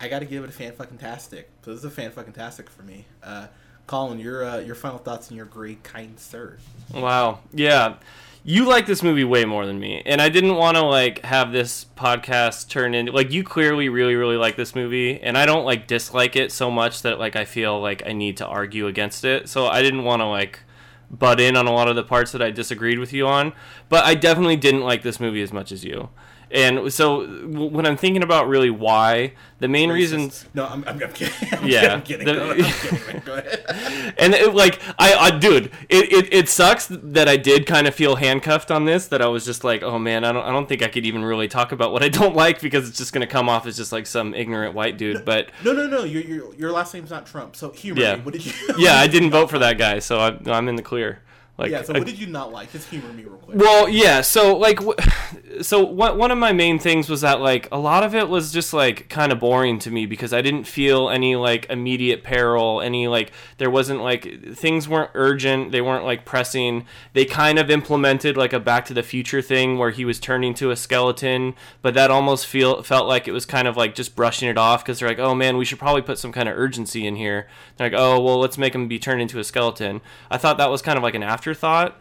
[0.00, 2.70] i gotta give it a fan fucking tastic so this is a fan fucking tastic
[2.70, 3.46] for me uh,
[3.86, 6.56] colin your uh, your final thoughts and your great kind sir
[6.94, 7.40] Wow.
[7.52, 7.96] Yeah.
[8.42, 10.02] You like this movie way more than me.
[10.06, 14.16] And I didn't want to like have this podcast turn into like you clearly really
[14.16, 17.44] really like this movie and I don't like dislike it so much that like I
[17.44, 19.48] feel like I need to argue against it.
[19.48, 20.60] So I didn't want to like
[21.10, 23.52] butt in on a lot of the parts that I disagreed with you on,
[23.88, 26.10] but I definitely didn't like this movie as much as you.
[26.52, 31.12] And so when I'm thinking about really why, the main reasons no i'm, I'm, I'm
[31.12, 32.00] kidding I'm Yeah.
[32.00, 32.64] kidding, The- I'm kidding.
[32.64, 33.22] Go, I'm kidding.
[33.26, 37.66] Go ahead and it, like I, I dude, it, it, it sucks that I did
[37.66, 39.06] kind of feel handcuffed on this.
[39.08, 41.24] That I was just like, oh man, I don't I don't think I could even
[41.24, 43.92] really talk about what I don't like because it's just gonna come off as just
[43.92, 45.24] like some ignorant white dude.
[45.24, 46.04] But No, no, no.
[46.04, 47.54] Your your, your last name's not Trump.
[47.54, 48.16] So humor Yeah.
[48.16, 48.22] me.
[48.22, 48.52] What did you?
[48.78, 51.20] yeah, I didn't vote for that guy, so I, I'm in the clear.
[51.60, 51.82] Like, yeah.
[51.82, 52.72] So what did you not like?
[52.72, 53.58] Just humor me real quick.
[53.58, 54.22] Well, yeah.
[54.22, 54.96] So like, w-
[55.60, 58.50] so one one of my main things was that like a lot of it was
[58.50, 62.80] just like kind of boring to me because I didn't feel any like immediate peril,
[62.80, 66.86] any like there wasn't like things weren't urgent, they weren't like pressing.
[67.12, 70.54] They kind of implemented like a Back to the Future thing where he was turning
[70.54, 74.16] to a skeleton, but that almost feel felt like it was kind of like just
[74.16, 76.56] brushing it off because they're like, oh man, we should probably put some kind of
[76.56, 77.48] urgency in here.
[77.76, 80.00] They're like, oh well, let's make him be turned into a skeleton.
[80.30, 81.96] I thought that was kind of like an afterthought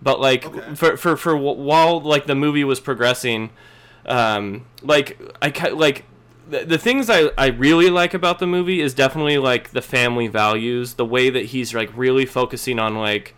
[0.00, 0.74] but like Okay.
[0.74, 3.50] for for for while like the movie was progressing
[4.06, 6.04] um like i like
[6.50, 10.26] the, the things I, I really like about the movie is definitely like the family
[10.26, 13.34] values the way that he's like really focusing on like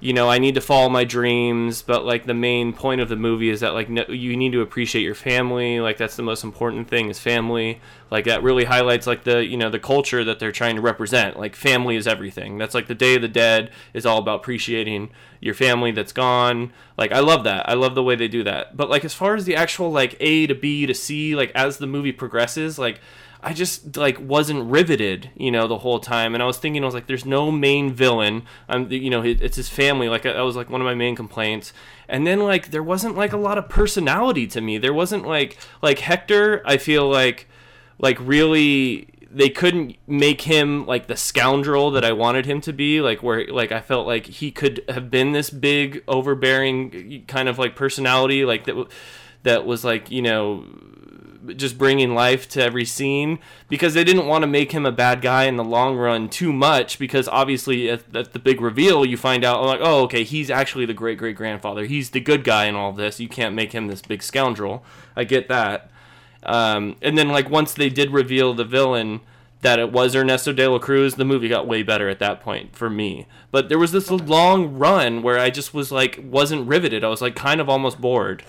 [0.00, 3.16] you know i need to follow my dreams but like the main point of the
[3.16, 6.42] movie is that like no, you need to appreciate your family like that's the most
[6.42, 10.38] important thing is family like that really highlights like the you know the culture that
[10.38, 13.70] they're trying to represent like family is everything that's like the day of the dead
[13.94, 18.02] is all about appreciating your family that's gone like i love that i love the
[18.02, 20.86] way they do that but like as far as the actual like a to b
[20.86, 23.00] to c like as the movie progresses like
[23.40, 26.34] I just like wasn't riveted, you know, the whole time.
[26.34, 28.42] And I was thinking, I was like, "There's no main villain.
[28.68, 31.72] I'm, you know, it's his family." Like that was like one of my main complaints.
[32.08, 34.76] And then like there wasn't like a lot of personality to me.
[34.78, 36.62] There wasn't like like Hector.
[36.64, 37.48] I feel like
[37.98, 43.00] like really they couldn't make him like the scoundrel that I wanted him to be
[43.00, 47.58] like where like I felt like he could have been this big overbearing kind of
[47.58, 48.86] like personality like that
[49.42, 50.64] that was like you know
[51.56, 53.38] just bringing life to every scene.
[53.68, 56.52] Because they didn't want to make him a bad guy in the long run too
[56.52, 60.50] much because obviously at, at the big reveal you find out like oh okay he's
[60.50, 63.20] actually the great great grandfather he's the good guy in all this.
[63.20, 64.84] You can't make him this big scoundrel.
[65.16, 65.90] I get that
[66.48, 69.20] um, and then like once they did reveal the villain
[69.60, 72.74] that it was Ernesto de la Cruz, the movie got way better at that point
[72.76, 73.26] for me.
[73.50, 77.02] But there was this long run where I just was like wasn't riveted.
[77.04, 78.44] I was like kind of almost bored.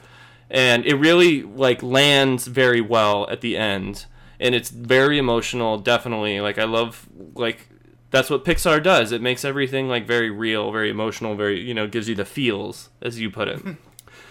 [0.51, 4.05] And it really like lands very well at the end.
[4.39, 5.77] and it's very emotional.
[5.77, 7.67] Definitely, like I love like
[8.11, 9.11] that's what Pixar does.
[9.11, 12.89] It makes everything like very real, very emotional, very you know gives you the feels
[13.01, 13.61] as you put it.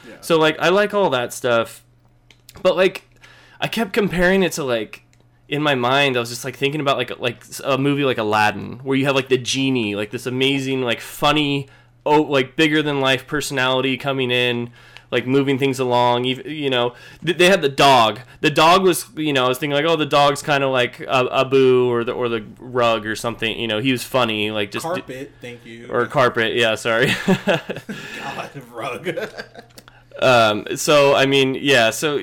[0.09, 0.16] Yeah.
[0.22, 1.85] So like I like all that stuff,
[2.62, 3.04] but like
[3.61, 5.03] I kept comparing it to like
[5.49, 8.79] in my mind I was just like thinking about like like a movie like Aladdin
[8.81, 11.68] where you have like the genie like this amazing like funny
[12.05, 14.71] oh like bigger than life personality coming in
[15.11, 19.47] like moving things along you know they had the dog the dog was you know
[19.47, 22.29] I was thinking like oh the dog's kind of like a Abu or the or
[22.29, 25.88] the rug or something you know he was funny like just Carpet, thank you.
[25.90, 29.18] or carpet yeah sorry God, rug.
[30.21, 31.90] Um, so I mean, yeah.
[31.90, 32.18] So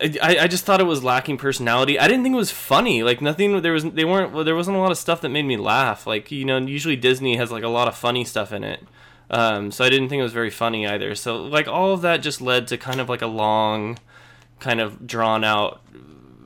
[0.00, 1.98] I, I just thought it was lacking personality.
[1.98, 3.02] I didn't think it was funny.
[3.02, 3.62] Like nothing.
[3.62, 4.32] There was they weren't.
[4.32, 6.06] Well, there wasn't a lot of stuff that made me laugh.
[6.06, 8.82] Like you know, usually Disney has like a lot of funny stuff in it.
[9.30, 11.14] Um, so I didn't think it was very funny either.
[11.14, 13.98] So like all of that just led to kind of like a long,
[14.60, 15.80] kind of drawn out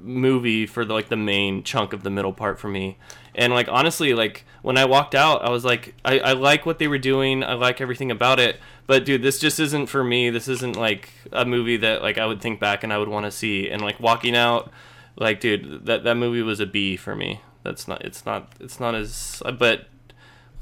[0.00, 2.96] movie for the, like the main chunk of the middle part for me.
[3.35, 6.79] And like honestly, like when I walked out, I was like, I, I like what
[6.79, 7.43] they were doing.
[7.45, 8.59] I like everything about it.
[8.87, 10.31] But dude, this just isn't for me.
[10.31, 13.27] This isn't like a movie that like I would think back and I would want
[13.27, 13.71] to see.
[13.71, 14.71] And like walking out,
[15.16, 17.40] like dude, that that movie was a B for me.
[17.62, 18.05] That's not.
[18.05, 18.53] It's not.
[18.59, 19.43] It's not as.
[19.59, 19.87] But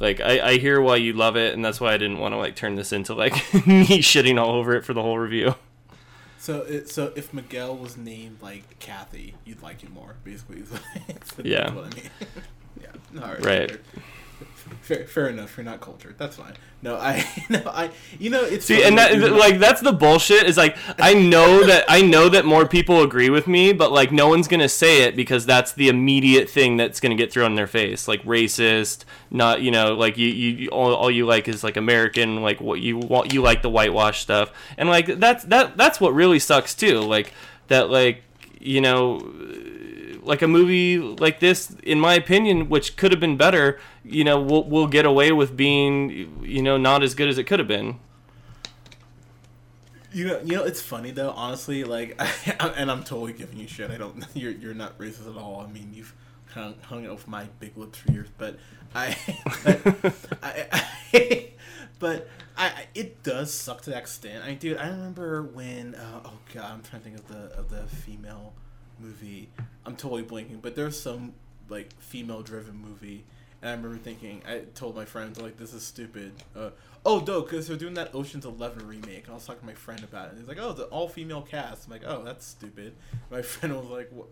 [0.00, 2.38] like I, I hear why you love it, and that's why I didn't want to
[2.38, 3.32] like turn this into like
[3.66, 5.54] me shitting all over it for the whole review.
[6.40, 10.60] So, it, so if Miguel was named like Kathy, you'd like him more, basically.
[10.60, 11.68] is what- is what Yeah.
[11.68, 12.10] I mean.
[12.80, 13.22] yeah.
[13.22, 13.44] All right.
[13.44, 13.70] Right.
[13.70, 13.78] Fair,
[14.80, 15.56] fair, fair enough.
[15.56, 16.16] You're not cultured.
[16.18, 16.54] That's fine.
[16.80, 19.32] No, I, no, I, you know, it's See, and that dude.
[19.32, 20.44] like that's the bullshit.
[20.44, 24.12] Is like I know that I know that more people agree with me, but like
[24.12, 27.56] no one's gonna say it because that's the immediate thing that's gonna get thrown in
[27.56, 29.04] their face, like racist.
[29.30, 32.80] Not you know like you you all, all you like is like American, like what
[32.80, 36.74] you want you like the whitewash stuff, and like that's that that's what really sucks
[36.74, 37.00] too.
[37.00, 37.32] Like
[37.66, 38.22] that like
[38.60, 39.18] you know
[40.28, 44.38] like a movie like this, in my opinion, which could have been better, you know,
[44.38, 47.66] will will get away with being, you know, not as good as it could have
[47.66, 47.98] been.
[50.12, 51.30] You know, you know, it's funny though.
[51.30, 52.20] Honestly, like,
[52.60, 53.90] and I'm totally giving you shit.
[53.90, 54.22] I don't.
[54.34, 55.64] You're you're not racist at all.
[55.66, 56.14] I mean, you've
[56.52, 58.58] hung, hung out with my big lips for years, but
[58.94, 59.16] I,
[59.64, 60.66] but, I,
[61.14, 61.48] I
[61.98, 64.44] but I, it does suck to that extent.
[64.44, 65.94] I dude, I remember when.
[65.94, 68.52] Uh, oh god, I'm trying to think of the of the female
[69.00, 69.48] movie.
[69.86, 71.34] I'm totally blanking, but there's some
[71.68, 73.24] like female driven movie.
[73.60, 76.32] And I remember thinking, I told my friends, like, this is stupid.
[76.54, 76.70] Uh,
[77.04, 79.24] oh, no, because they're doing that Ocean's Eleven remake.
[79.24, 80.30] And I was talking to my friend about it.
[80.30, 81.86] And he's like, oh, the all female cast.
[81.86, 82.94] I'm like, oh, that's stupid.
[83.30, 84.28] My friend was like, what?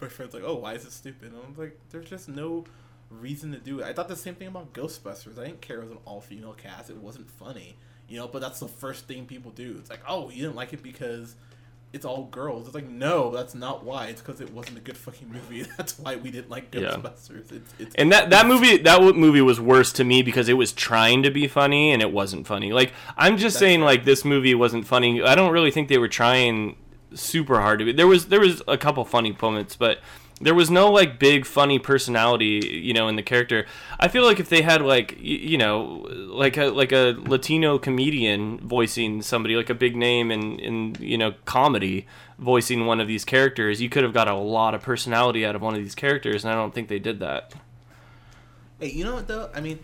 [0.00, 1.32] my friend's like, oh, why is it stupid?
[1.32, 2.64] And I'm like, there's just no
[3.10, 3.84] reason to do it.
[3.84, 5.38] I thought the same thing about Ghostbusters.
[5.38, 6.90] I didn't care it was an all female cast.
[6.90, 7.76] It wasn't funny.
[8.08, 9.76] You know, but that's the first thing people do.
[9.78, 11.36] It's like, oh, you didn't like it because
[11.92, 12.66] it's all girls.
[12.66, 14.06] It's like, no, that's not why.
[14.06, 15.62] It's because it wasn't a good fucking movie.
[15.76, 16.82] That's why we didn't like Yeah.
[16.82, 17.50] Ghostbusters.
[17.50, 20.72] It's, it's And that that movie that movie was worse to me because it was
[20.72, 22.72] trying to be funny and it wasn't funny.
[22.72, 23.86] Like I'm just That's saying, fair.
[23.86, 25.20] like this movie wasn't funny.
[25.20, 26.76] I don't really think they were trying
[27.12, 27.92] super hard to be.
[27.92, 29.98] There was there was a couple funny moments, but
[30.40, 33.66] there was no like big funny personality, you know, in the character.
[33.98, 38.58] I feel like if they had like you know like a like a Latino comedian
[38.58, 42.06] voicing somebody like a big name in in you know comedy
[42.38, 45.62] voicing one of these characters, you could have got a lot of personality out of
[45.62, 47.52] one of these characters, and I don't think they did that.
[48.78, 49.50] Hey, you know what though?
[49.54, 49.78] I mean,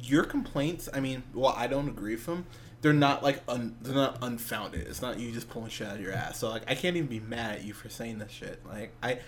[0.00, 0.88] your complaints.
[0.94, 2.46] I mean, well, I don't agree with them.
[2.82, 4.86] They're not like un, they're not unfounded.
[4.86, 6.38] It's not you just pulling shit out of your ass.
[6.38, 8.64] So like, I can't even be mad at you for saying this shit.
[8.64, 9.18] Like, I,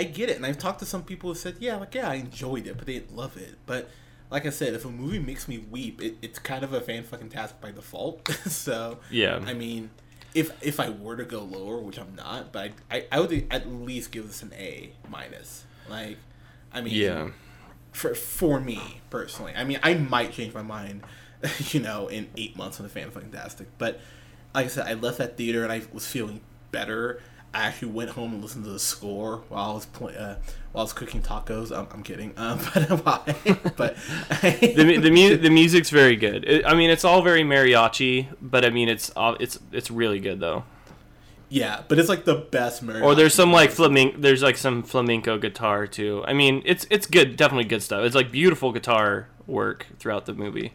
[0.00, 2.14] I get it, and I've talked to some people who said, yeah, like yeah, I
[2.14, 3.56] enjoyed it, but they didn't love it.
[3.66, 3.88] But
[4.30, 7.02] like I said, if a movie makes me weep, it, it's kind of a fan
[7.04, 8.26] fucking task by default.
[8.46, 9.40] so Yeah.
[9.46, 9.90] I mean,
[10.34, 13.46] if if I were to go lower, which I'm not, but I I, I would
[13.50, 15.64] at least give this an A minus.
[15.88, 16.18] Like,
[16.72, 17.30] I mean, Yeah.
[17.92, 19.52] for for me personally.
[19.56, 21.02] I mean, I might change my mind,
[21.72, 23.66] you know, in eight months on the Fan fucking Fantastic.
[23.78, 24.00] But
[24.54, 27.20] like I said, I left that theater and I was feeling better.
[27.52, 30.36] I actually went home and listened to the score while I was play, uh,
[30.72, 31.76] while I was cooking tacos.
[31.76, 33.34] I'm, I'm kidding, um, but why?
[33.76, 33.96] but
[34.42, 36.44] the the, mu- the music's very good.
[36.44, 40.20] It, I mean, it's all very mariachi, but I mean, it's uh, it's it's really
[40.20, 40.62] good though.
[41.48, 43.02] yeah, but it's like the best mariachi.
[43.02, 44.16] Or there's some like flamenco.
[44.20, 46.22] There's like some flamenco guitar too.
[46.28, 48.04] I mean, it's it's good, definitely good stuff.
[48.04, 50.74] It's like beautiful guitar work throughout the movie.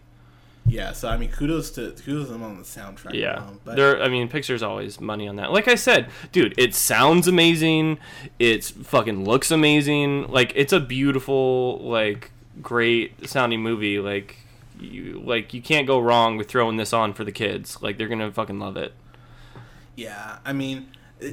[0.68, 0.92] Yeah.
[0.92, 3.14] So I mean, kudos to kudos to them on the soundtrack.
[3.14, 4.02] Yeah, alone, but there.
[4.02, 5.52] I mean, Pixar's always money on that.
[5.52, 8.00] Like I said, dude, it sounds amazing.
[8.40, 10.28] It's fucking looks amazing.
[10.28, 14.00] Like it's a beautiful, like great sounding movie.
[14.00, 14.38] Like
[14.80, 17.82] you, like you can't go wrong with throwing this on for the kids.
[17.82, 18.94] Like they're gonna fucking love it.
[19.96, 20.88] Yeah, I mean,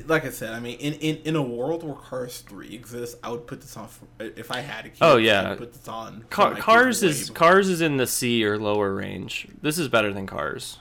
[0.07, 3.31] like I said, I mean, in, in, in a world where Cars three exists, I
[3.31, 3.89] would put this on.
[3.89, 5.43] For, if I had a kid, Oh, yeah.
[5.43, 6.25] I would put this on.
[6.31, 9.49] Car- cars is Cars is in the C or lower range.
[9.63, 10.79] This is better than Cars.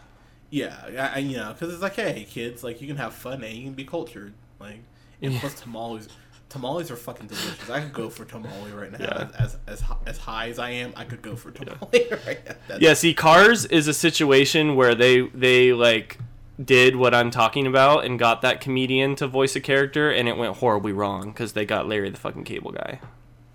[0.50, 3.44] Yeah, I, I you know, because it's like, hey, kids, like you can have fun
[3.44, 4.80] and you can be cultured, like,
[5.22, 5.40] and Yeah.
[5.40, 6.10] plus tamales.
[6.50, 7.70] Tamales are fucking delicious.
[7.70, 8.98] I could go for tamale right now.
[9.00, 9.30] Yeah.
[9.40, 12.56] As, as as as high as I am, I could go for tamale right now.
[12.68, 16.18] That's- Yeah, see, Cars is a situation where they they like
[16.64, 20.38] did what I'm talking about and got that comedian to voice a character, and it
[20.38, 23.00] went horribly wrong because they got Larry the fucking Cable Guy.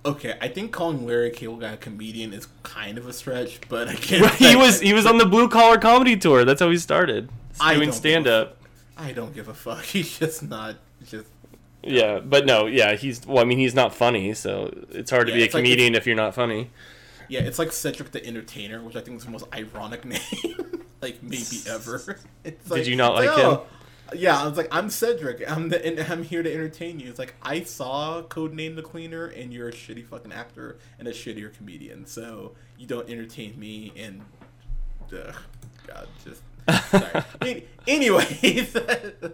[0.04, 3.88] Okay, I think calling Larry Cable Guy a comedian is kind of a stretch, but
[3.88, 4.32] I can't.
[4.36, 6.44] he was he was on the Blue Collar Comedy Tour.
[6.44, 7.28] That's how he started
[7.72, 8.56] doing stand up.
[8.96, 9.82] I don't give a fuck.
[9.84, 10.76] He's just not
[11.06, 11.26] just.
[11.82, 13.38] Yeah, but no, yeah, he's well.
[13.38, 15.94] I mean, he's not funny, so it's hard to Yeah, be a it's like- comedian
[15.94, 16.70] if you're not funny.
[17.28, 21.22] Yeah, it's like Cedric the Entertainer, which I think is the most ironic name, like
[21.22, 22.18] maybe ever.
[22.44, 23.58] It's Did you not like him?
[24.14, 25.42] Yeah, I was like, I'm Cedric.
[25.50, 27.08] I'm the, and I'm here to entertain you.
[27.10, 31.10] It's like I saw Codename the Cleaner, and you're a shitty fucking actor and a
[31.10, 32.06] shittier comedian.
[32.06, 34.22] So you don't entertain me, and
[35.12, 35.34] ugh,
[35.88, 36.42] God, just.
[36.90, 37.24] Sorry.
[37.40, 38.74] An- Anyways,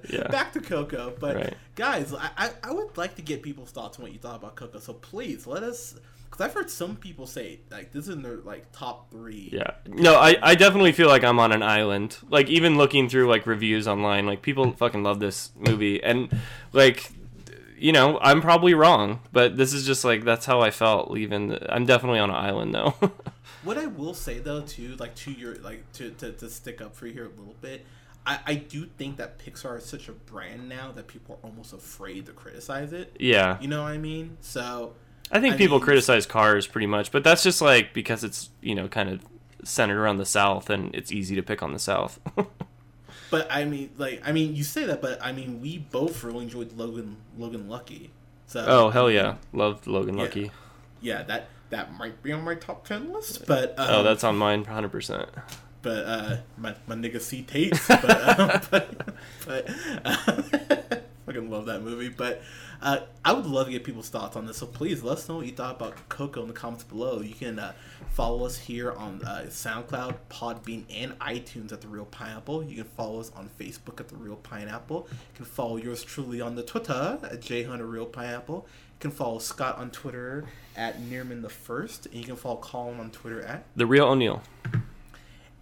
[0.08, 0.28] Yeah.
[0.28, 1.14] back to Coco.
[1.18, 1.54] But Right.
[1.74, 4.78] guys, I I would like to get people's thoughts on what you thought about Coco.
[4.78, 5.96] So please let us,
[6.32, 9.50] because I've heard some people say like this is in their like top three.
[9.52, 9.72] Yeah.
[9.86, 12.16] No, I, I definitely feel like I'm on an island.
[12.30, 16.34] Like even looking through like reviews online, like people fucking love this movie and
[16.72, 17.12] like
[17.76, 21.58] you know, I'm probably wrong, but this is just like that's how I felt leaving.
[21.68, 22.94] I'm definitely on an island though.
[23.64, 26.96] What I will say though, too, like to your like to, to, to stick up
[26.96, 27.86] for you here a little bit,
[28.26, 31.72] I, I do think that Pixar is such a brand now that people are almost
[31.72, 33.16] afraid to criticize it.
[33.20, 33.60] yeah.
[33.60, 34.36] You know what I mean?
[34.40, 34.94] So
[35.32, 38.50] I think I people mean- criticize cars pretty much, but that's just like because it's,
[38.60, 39.20] you know, kind of
[39.64, 42.20] centered around the South and it's easy to pick on the South.
[43.30, 46.44] but I mean like I mean you say that, but I mean we both really
[46.44, 48.10] enjoyed Logan Logan Lucky.
[48.46, 49.36] So oh, hell yeah.
[49.52, 50.22] Loved Logan Yeah.
[50.24, 50.50] Lucky.
[51.00, 54.36] Yeah, that that might be on my top ten list, but um, oh, that's on
[54.36, 55.28] mine 100%.
[55.80, 59.08] but uh, my my nigga C Tates, but um, but,
[59.46, 59.70] but
[60.04, 60.96] uh,
[61.26, 62.08] fucking love that movie.
[62.08, 62.42] But
[62.80, 64.58] uh, I would love to get people's thoughts on this.
[64.58, 67.20] So please let us know what you thought about Coco in the comments below.
[67.20, 67.72] You can uh,
[68.10, 72.64] follow us here on uh, SoundCloud, Podbean, and iTunes at the Reel Pineapple.
[72.64, 75.06] You can follow us on Facebook at the Reel Pineapple.
[75.10, 78.66] You can follow yours truly on the Twitter at J Reel Pineapple.
[78.66, 80.44] You can follow Scott on Twitter
[80.76, 84.42] at Nearman the First, and you can follow Colin on Twitter at The Real O'Neill.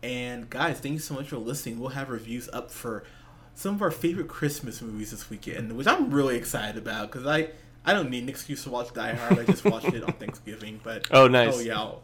[0.02, 1.80] and guys, thank you so much for listening.
[1.80, 3.04] We'll have reviews up for
[3.60, 7.50] some of our favorite Christmas movies this weekend, which I'm really excited about because I
[7.84, 9.38] I don't need an excuse to watch Die Hard.
[9.38, 11.54] I just watched it on Thanksgiving, but Oh, nice.
[11.54, 12.02] hell yeah, I'll,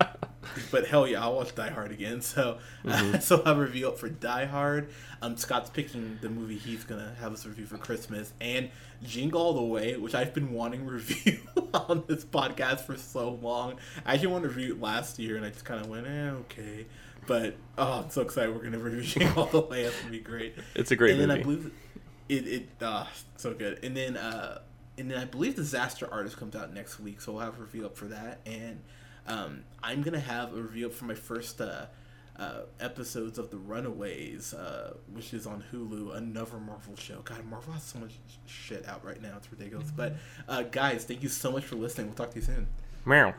[0.71, 2.21] but hell yeah, I'll watch Die Hard again.
[2.21, 3.19] So Mm-hmm.
[3.21, 4.89] so I'll review up for Die Hard.
[5.23, 8.69] Um, Scott's picking the movie he's gonna have us review for Christmas and
[9.03, 11.39] Jingle All the Way, which I've been wanting review
[11.73, 13.77] on this podcast for so long.
[14.05, 16.31] I actually wanted to review it last year, and I just kind of went, eh,
[16.31, 16.87] okay.
[17.27, 19.85] But oh, I'm so excited we're gonna review Jingle All the Way.
[19.85, 20.55] That's gonna be great.
[20.75, 21.73] It's a great and then I believe
[22.29, 23.07] it it uh
[23.37, 23.85] so good.
[23.85, 24.61] And then uh
[24.99, 27.87] and then I believe Disaster Artist comes out next week, so we'll have a review
[27.87, 28.41] up for that.
[28.47, 28.81] And
[29.27, 31.87] um I'm gonna have a review up for my first uh
[32.39, 37.21] uh, episodes of The Runaways, uh, which is on Hulu, another Marvel show.
[37.23, 38.13] God, Marvel has so much
[38.47, 39.91] shit out right now; it's ridiculous.
[39.91, 40.17] But
[40.49, 42.09] uh, guys, thank you so much for listening.
[42.09, 42.67] We'll talk to you soon.
[43.05, 43.35] Meow.